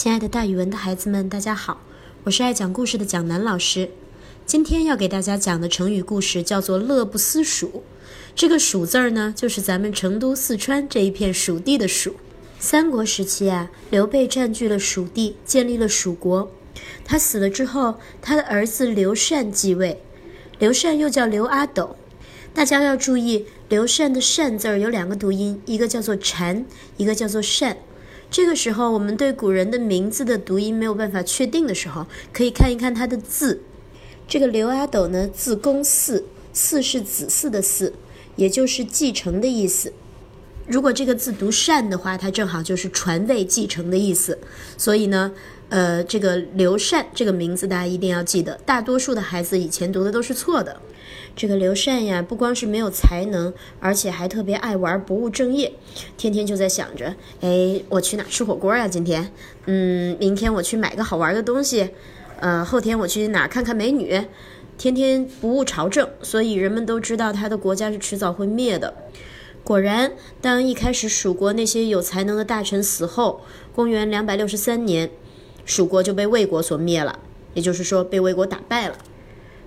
[0.00, 1.80] 亲爱的，大语文的孩子们，大家好，
[2.22, 3.90] 我是爱讲故事的蒋楠老师。
[4.46, 7.82] 今天要给大家讲的成语故事叫做“乐不思蜀”。
[8.32, 12.14] 这个“蜀”字儿呢，就是咱们成都、四川这一片蜀地的“蜀”。
[12.60, 16.48] 三国时期啊，刘备占据了蜀地，建立了蜀国。
[17.04, 20.00] 他死了之后，他的儿子刘禅继位。
[20.60, 21.96] 刘禅又叫刘阿斗。
[22.54, 26.64] 大家要注意，刘禅的“禅”字儿有两个读音，一个叫做“禅”，
[26.96, 27.78] 一个叫做“善”。
[28.30, 33.62] 这个时候，我们对古人的名字的读音没有办法确定的时候，可以看一看他的字。
[34.26, 36.22] 这个刘阿斗呢，字公嗣，
[36.54, 37.92] 嗣是子嗣的嗣，
[38.36, 39.94] 也就是继承的意思。
[40.66, 44.38] 如果这个字读善的话，它正好就是传位继承的意思。
[44.76, 45.32] 所以呢，
[45.68, 48.58] 呃，这个刘禅这个名字大家一定要记得。
[48.64, 50.80] 大多数的孩子以前读的都是错的。
[51.36, 55.72] 这个刘禅呀，不光是没有才能，而且还特别爱玩，不务正业，
[56.16, 58.88] 天天就在想着，哎，我去哪吃火锅呀？
[58.88, 59.30] 今天，
[59.66, 61.90] 嗯，明天我去买个好玩的东西，
[62.40, 64.20] 呃，后天我去哪看看美女，
[64.76, 68.94] 天天不务朝政，所以人们都知道他的国家是迟早会灭的。
[69.62, 73.42] 果然，当一开始蜀国那些有才能的大臣死后，
[73.74, 75.10] 公元两百六十三年，
[75.68, 77.18] 蜀国就被魏国所灭了，
[77.52, 78.96] 也就是说被魏国打败了，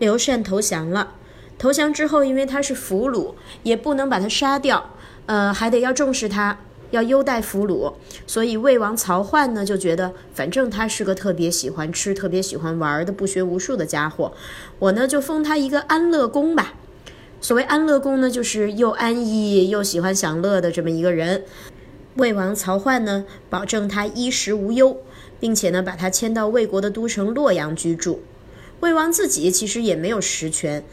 [0.00, 1.14] 刘禅投降了。
[1.56, 4.90] 投降之后，因为他是俘虏，也不能把他杀掉，
[5.26, 6.58] 呃，还得要重视他，
[6.90, 7.94] 要优待俘虏。
[8.26, 14.32] 所以魏王曹奂呢就觉得，反正他是个特别喜欢吃、特别喜欢玩的、不学无术的家伙，
[14.80, 16.74] 我呢就封他一个安乐公吧。
[17.40, 21.44] 所谓安乐公呢，就是又安逸又喜欢享乐的这么一个人。
[22.16, 24.98] 魏王曹奂呢，保证他衣食无忧，
[25.40, 28.22] 并且呢把他迁到魏国的都城洛阳居住。
[28.80, 30.84] 魏王自己其实也没有实权。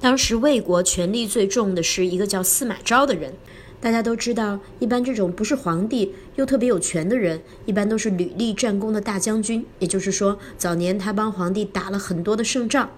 [0.00, 3.32] 当时魏国权力最重的是一个叫司马昭的人，
[3.80, 9.64] 大家都知道，一般这种不是皇帝又特别有权的人，一般都是屡立战功的大将军。
[9.78, 12.90] 也就是说，早年他帮皇帝打了很多的胜仗。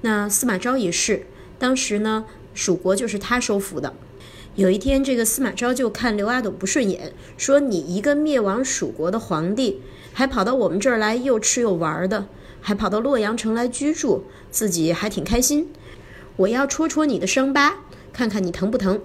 [0.00, 1.26] 那司马昭也是，
[1.58, 3.92] 当时呢，蜀国就是他收服的。
[4.56, 9.82] 有一天，这个司马昭就看刘阿斗不顺眼，说：“你一个灭亡蜀国的皇帝，
[10.14, 12.26] 还跑到我们这儿来又吃又玩的，
[12.62, 15.68] 还跑到洛阳城来居住，自己还挺开心。”
[16.36, 17.80] 我要戳戳你的伤疤，
[18.14, 18.98] 看看你疼不疼。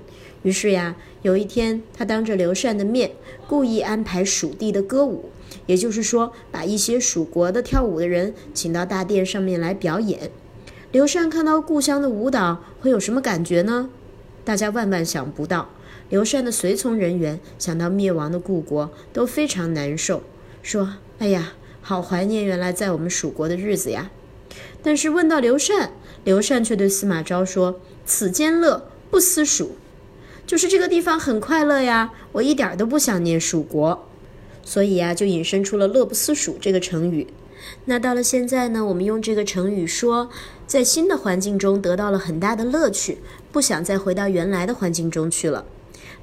[0.44, 3.12] 于是呀，有一天，他当着刘禅的面，
[3.46, 5.32] 故意安排蜀地的歌舞，
[5.66, 10.32] 也就是说，把一些蜀国的跳舞的人请到大殿上面来表演。
[10.94, 13.90] 刘禅看到故乡的舞蹈，会有什么感觉呢？
[14.44, 15.70] 大家万万想不到，
[16.10, 20.24] 刘禅的随从人员想到灭亡的故国，都非常难受，
[20.64, 24.10] 说：“哎呀，好怀念原来在我们蜀国的日子呀。”
[24.84, 25.92] 但是问到刘禅，
[26.24, 29.76] 刘禅却对司马昭说：“此间乐，不思蜀。”
[30.48, 34.08] 就是这个地方很快乐呀，我一点都不想念蜀国。
[34.64, 37.28] 所以呀，就引申出了“乐不思蜀”这个成语。
[37.86, 40.30] 那到了现在呢，我们用这个成语说，
[40.66, 43.20] 在新的环境中得到了很大的乐趣，
[43.52, 45.66] 不想再回到原来的环境中去了。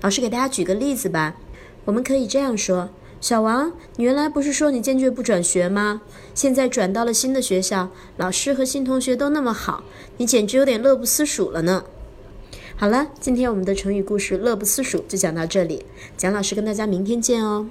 [0.01, 1.37] 老师给大家举个例子吧，
[1.85, 2.91] 我们可以这样说。
[3.21, 6.03] 小王，你原来不是说你坚决不转学吗？
[6.35, 9.83] 现在转到了新的学校，老师和新同学都那么好，
[10.19, 11.83] 你简直有点乐不思蜀了呢。
[12.77, 15.85] 好了，今天我们的成语故事“乐不思蜀”就讲到这里，
[16.17, 17.67] 蒋老师跟大家明天见哦。